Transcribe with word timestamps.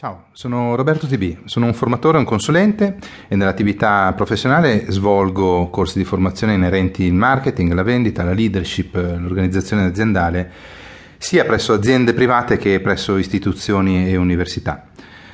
Ciao, 0.00 0.28
sono 0.32 0.76
Roberto 0.76 1.06
TB, 1.06 1.44
sono 1.44 1.66
un 1.66 1.74
formatore 1.74 2.16
e 2.16 2.20
un 2.20 2.24
consulente 2.24 2.96
e 3.28 3.36
nell'attività 3.36 4.14
professionale 4.16 4.90
svolgo 4.90 5.68
corsi 5.68 5.98
di 5.98 6.06
formazione 6.06 6.54
inerenti 6.54 7.04
al 7.04 7.12
marketing, 7.12 7.74
la 7.74 7.82
vendita, 7.82 8.24
la 8.24 8.32
leadership, 8.32 8.94
l'organizzazione 8.94 9.84
aziendale, 9.84 10.50
sia 11.18 11.44
presso 11.44 11.74
aziende 11.74 12.14
private 12.14 12.56
che 12.56 12.80
presso 12.80 13.18
istituzioni 13.18 14.08
e 14.08 14.16
università. 14.16 14.86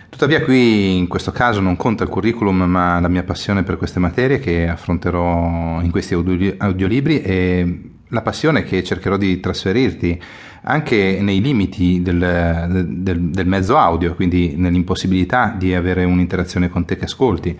Tuttavia 0.08 0.42
qui 0.42 0.96
in 0.96 1.06
questo 1.06 1.30
caso 1.30 1.60
non 1.60 1.76
conta 1.76 2.02
il 2.02 2.10
curriculum 2.10 2.64
ma 2.64 2.98
la 2.98 3.06
mia 3.06 3.22
passione 3.22 3.62
per 3.62 3.76
queste 3.76 4.00
materie 4.00 4.40
che 4.40 4.66
affronterò 4.66 5.80
in 5.80 5.92
questi 5.92 6.14
audiolibri 6.14 7.22
e 7.22 7.95
la 8.08 8.22
passione 8.22 8.62
che 8.62 8.84
cercherò 8.84 9.16
di 9.16 9.40
trasferirti 9.40 10.20
anche 10.68 11.18
nei 11.20 11.40
limiti 11.40 12.02
del, 12.02 12.88
del, 12.98 13.20
del, 13.20 13.46
mezzo 13.46 13.76
audio, 13.76 14.14
quindi 14.14 14.54
nell'impossibilità 14.56 15.54
di 15.56 15.74
avere 15.74 16.04
un'interazione 16.04 16.68
con 16.68 16.84
te 16.84 16.96
che 16.96 17.04
ascolti. 17.04 17.56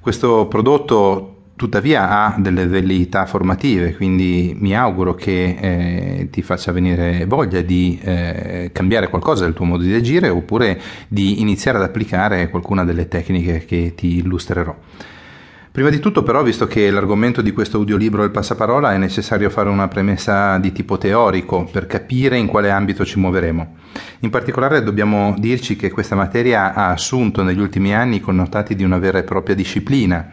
Questo 0.00 0.46
prodotto 0.46 1.32
tuttavia 1.56 2.08
ha 2.08 2.36
delle 2.38 2.66
velleità 2.66 3.26
formative, 3.26 3.96
quindi 3.96 4.54
mi 4.58 4.76
auguro 4.76 5.14
che 5.14 5.56
eh, 5.58 6.28
ti 6.30 6.42
faccia 6.42 6.70
venire 6.70 7.24
voglia 7.26 7.62
di 7.62 7.98
eh, 8.02 8.70
cambiare 8.72 9.08
qualcosa 9.08 9.44
del 9.44 9.54
tuo 9.54 9.64
modo 9.64 9.82
di 9.82 9.94
agire 9.94 10.28
oppure 10.28 10.80
di 11.08 11.40
iniziare 11.40 11.78
ad 11.78 11.84
applicare 11.84 12.50
qualcuna 12.50 12.84
delle 12.84 13.08
tecniche 13.08 13.64
che 13.64 13.94
ti 13.96 14.18
illustrerò. 14.18 14.76
Prima 15.76 15.90
di 15.90 15.98
tutto 15.98 16.22
però, 16.22 16.42
visto 16.42 16.66
che 16.66 16.90
l'argomento 16.90 17.42
di 17.42 17.52
questo 17.52 17.76
audiolibro 17.76 18.22
è 18.22 18.24
il 18.24 18.30
passaparola, 18.30 18.94
è 18.94 18.96
necessario 18.96 19.50
fare 19.50 19.68
una 19.68 19.88
premessa 19.88 20.56
di 20.56 20.72
tipo 20.72 20.96
teorico 20.96 21.68
per 21.70 21.84
capire 21.84 22.38
in 22.38 22.46
quale 22.46 22.70
ambito 22.70 23.04
ci 23.04 23.18
muoveremo. 23.18 23.74
In 24.20 24.30
particolare 24.30 24.82
dobbiamo 24.82 25.34
dirci 25.36 25.76
che 25.76 25.90
questa 25.90 26.14
materia 26.14 26.72
ha 26.72 26.92
assunto 26.92 27.42
negli 27.42 27.60
ultimi 27.60 27.94
anni 27.94 28.16
i 28.16 28.20
connotati 28.20 28.74
di 28.74 28.84
una 28.84 28.96
vera 28.96 29.18
e 29.18 29.24
propria 29.24 29.54
disciplina, 29.54 30.30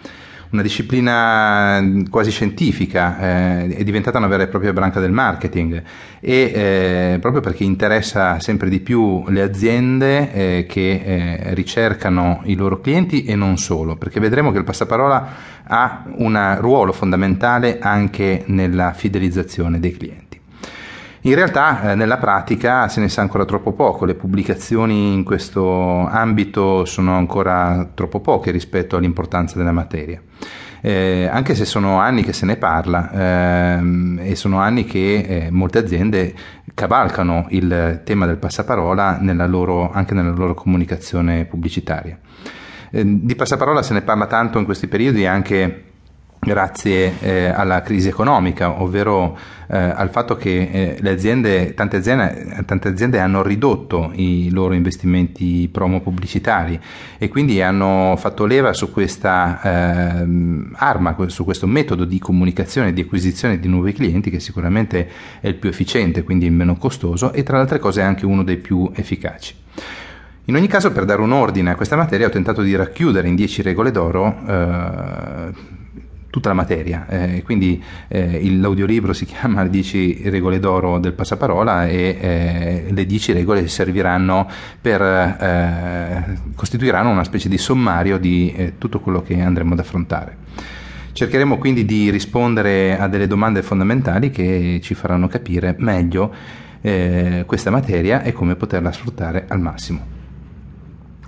una 0.54 0.62
disciplina 0.62 1.84
quasi 2.10 2.30
scientifica, 2.30 3.20
eh, 3.20 3.76
è 3.76 3.84
diventata 3.84 4.20
una 4.20 4.28
vera 4.28 4.44
e 4.44 4.48
propria 4.48 4.72
branca 4.72 5.00
del 5.00 5.12
marketing 5.12 5.82
e 6.20 6.52
eh, 6.54 7.18
proprio 7.20 7.42
perché 7.42 7.64
interessa 7.64 8.40
sempre 8.40 8.70
di 8.70 8.80
più 8.80 9.24
le 9.30 9.42
aziende 9.42 10.32
eh, 10.32 10.66
che 10.68 11.02
eh, 11.04 11.54
ricercano 11.56 12.42
i 12.46 12.56
loro 12.56 12.80
clienti 12.80 13.26
e 13.26 13.36
non 13.36 13.58
solo, 13.58 13.96
perché 13.96 14.20
vedremo 14.20 14.52
che 14.52 14.60
il 14.60 14.64
passaparola 14.64 15.30
ha 15.64 16.04
un 16.18 16.58
ruolo 16.60 16.92
fondamentale 16.92 17.80
anche 17.80 18.44
nella 18.48 18.94
fidelizzazione 18.94 19.80
dei 19.80 19.98
clienti. 19.98 20.23
In 21.26 21.36
realtà 21.36 21.92
eh, 21.92 21.96
nella 21.96 22.18
pratica 22.18 22.90
se 22.90 23.00
ne 23.00 23.08
sa 23.08 23.22
ancora 23.22 23.46
troppo 23.46 23.72
poco, 23.72 24.04
le 24.04 24.14
pubblicazioni 24.14 25.14
in 25.14 25.24
questo 25.24 26.06
ambito 26.06 26.84
sono 26.84 27.16
ancora 27.16 27.92
troppo 27.94 28.20
poche 28.20 28.52
rispetto 28.52 28.98
all'importanza 28.98 29.58
della 29.58 29.72
materia. 29.72 30.22
Eh, 30.82 31.30
anche 31.32 31.56
se 31.56 31.64
sono 31.64 31.98
anni 31.98 32.24
che 32.24 32.34
se 32.34 32.46
ne 32.46 32.58
parla 32.58 33.10
ehm, 33.78 34.20
e 34.22 34.36
sono 34.36 34.60
anni 34.60 34.84
che 34.84 35.46
eh, 35.46 35.50
molte 35.50 35.78
aziende 35.78 36.34
cavalcano 36.74 37.46
il 37.52 38.02
tema 38.04 38.26
del 38.26 38.36
passaparola 38.36 39.20
nella 39.22 39.48
loro, 39.48 39.92
anche 39.94 40.14
nella 40.14 40.32
loro 40.32 40.54
comunicazione 40.54 41.46
pubblicitaria. 41.46 42.20
Eh, 42.92 43.02
di 43.06 43.36
passaparola 43.36 43.82
se 43.82 43.94
ne 43.94 44.02
parla 44.02 44.28
tanto 44.28 44.60
in 44.60 44.66
questi 44.66 44.90
periodi 44.90 45.26
anche 45.26 45.93
grazie 46.44 47.14
eh, 47.22 47.46
alla 47.46 47.82
crisi 47.82 48.08
economica, 48.08 48.82
ovvero 48.82 49.38
eh, 49.68 49.78
al 49.78 50.10
fatto 50.10 50.36
che 50.36 50.98
eh, 51.02 51.10
aziende, 51.10 51.74
tante, 51.74 51.98
aziende, 51.98 52.64
tante 52.66 52.88
aziende 52.90 53.20
hanno 53.20 53.42
ridotto 53.42 54.12
i 54.14 54.50
loro 54.52 54.74
investimenti 54.74 55.68
promo 55.72 56.02
pubblicitari 56.02 56.80
e 57.18 57.28
quindi 57.28 57.62
hanno 57.62 58.16
fatto 58.18 58.46
leva 58.46 58.74
su 58.74 58.92
questa 58.92 59.60
ehm, 60.22 60.74
arma, 60.76 61.16
su 61.28 61.44
questo 61.44 61.68
metodo 61.68 62.06
di 62.06 62.20
comunicazione 62.20 62.90
e 62.90 62.94
di 62.94 63.02
acquisizione 63.02 63.60
di 63.60 63.68
nuovi 63.68 63.94
clienti 63.94 64.30
che 64.30 64.40
sicuramente 64.40 65.10
è 65.40 65.48
il 65.48 65.56
più 65.56 65.70
efficiente, 65.70 66.24
quindi 66.24 66.46
il 66.46 66.52
meno 66.52 66.76
costoso 66.76 67.32
e 67.34 67.44
tra 67.44 67.56
le 67.56 67.62
altre 67.64 67.80
cose 67.80 68.02
è 68.02 68.04
anche 68.04 68.26
uno 68.26 68.44
dei 68.44 68.58
più 68.58 68.92
efficaci. 68.94 69.56
In 70.46 70.56
ogni 70.58 70.68
caso, 70.68 70.92
per 70.92 71.06
dare 71.06 71.22
un 71.22 71.32
ordine 71.32 71.72
a 71.72 71.76
questa 71.76 71.96
materia, 71.96 72.28
ho 72.28 72.30
tentato 72.30 72.62
di 72.62 72.76
racchiudere 72.76 73.30
in 73.30 73.36
10 73.36 73.62
regole 73.62 73.92
d'oro 73.92 74.36
eh, 74.46 75.54
tutta 76.34 76.50
la 76.50 76.56
materia. 76.56 77.06
Eh, 77.08 77.44
quindi 77.44 77.80
eh, 78.08 78.50
l'audiolibro 78.56 79.14
si 79.14 79.26
chiama 79.26 79.62
Le 79.62 79.70
10 79.70 80.24
regole 80.32 80.60
d'oro 80.60 80.98
del 80.98 81.14
passaparola 81.14 81.88
e 81.88 82.18
eh, 82.20 82.86
le 82.90 83.06
10 83.06 83.34
regole 83.34 83.68
serviranno 83.68 84.50
per 84.82 85.00
eh, 85.04 86.40
costituiranno 86.56 87.12
una 87.12 87.24
specie 87.24 87.50
di 87.50 87.60
sommario 87.60 88.18
di 88.18 88.52
eh, 88.52 88.74
tutto 88.80 89.00
quello 89.00 89.22
che 89.22 89.40
andremo 89.40 89.74
ad 89.74 89.80
affrontare. 89.80 90.38
Cercheremo 91.12 91.60
quindi 91.60 91.86
di 91.86 92.10
rispondere 92.10 92.98
a 92.98 93.08
delle 93.08 93.28
domande 93.28 93.62
fondamentali 93.62 94.32
che 94.32 94.80
ci 94.82 94.96
faranno 94.96 95.28
capire 95.28 95.76
meglio 95.78 96.34
eh, 96.82 97.44
questa 97.46 97.70
materia 97.70 98.24
e 98.24 98.34
come 98.34 98.56
poterla 98.56 98.92
sfruttare 98.92 99.46
al 99.48 99.60
massimo. 99.60 100.13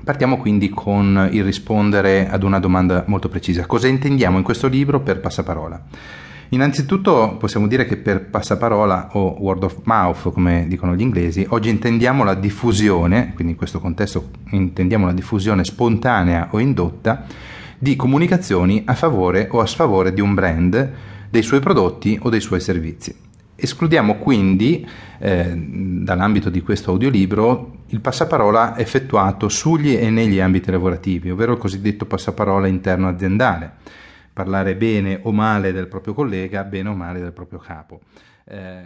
Partiamo 0.05 0.37
quindi 0.37 0.69
con 0.69 1.29
il 1.31 1.43
rispondere 1.43 2.29
ad 2.29 2.43
una 2.43 2.59
domanda 2.59 3.05
molto 3.07 3.27
precisa. 3.27 3.65
Cosa 3.65 3.87
intendiamo 3.87 4.37
in 4.37 4.43
questo 4.43 4.67
libro 4.67 4.99
per 4.99 5.19
passaparola? 5.19 5.81
Innanzitutto 6.49 7.37
possiamo 7.39 7.65
dire 7.65 7.87
che 7.87 7.97
per 7.97 8.29
passaparola 8.29 9.09
o 9.13 9.35
word 9.39 9.63
of 9.63 9.79
mouth, 9.85 10.31
come 10.31 10.67
dicono 10.67 10.95
gli 10.95 11.01
inglesi, 11.01 11.43
oggi 11.49 11.69
intendiamo 11.69 12.23
la 12.23 12.35
diffusione, 12.35 13.31
quindi 13.33 13.53
in 13.53 13.57
questo 13.57 13.79
contesto 13.79 14.29
intendiamo 14.51 15.07
la 15.07 15.11
diffusione 15.11 15.63
spontanea 15.63 16.49
o 16.51 16.59
indotta 16.59 17.25
di 17.79 17.95
comunicazioni 17.95 18.83
a 18.85 18.93
favore 18.93 19.47
o 19.49 19.59
a 19.59 19.65
sfavore 19.65 20.13
di 20.13 20.21
un 20.21 20.35
brand, 20.35 20.91
dei 21.31 21.41
suoi 21.41 21.61
prodotti 21.61 22.19
o 22.21 22.29
dei 22.29 22.41
suoi 22.41 22.59
servizi. 22.59 23.24
Escludiamo 23.55 24.15
quindi 24.15 24.85
eh, 25.19 25.53
dall'ambito 25.55 26.49
di 26.49 26.61
questo 26.61 26.91
audiolibro 26.91 27.83
il 27.87 28.01
passaparola 28.01 28.77
effettuato 28.77 29.47
sugli 29.47 29.95
e 29.95 30.09
negli 30.09 30.39
ambiti 30.39 30.71
lavorativi, 30.71 31.31
ovvero 31.31 31.53
il 31.53 31.57
cosiddetto 31.57 32.05
passaparola 32.05 32.67
interno 32.67 33.07
aziendale, 33.07 33.71
parlare 34.33 34.75
bene 34.75 35.19
o 35.23 35.31
male 35.31 35.71
del 35.71 35.87
proprio 35.87 36.13
collega, 36.13 36.63
bene 36.63 36.89
o 36.89 36.95
male 36.95 37.19
del 37.21 37.31
proprio 37.31 37.59
capo. 37.59 38.01
Eh, 38.43 38.83